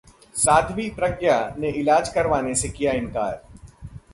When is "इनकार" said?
2.91-3.41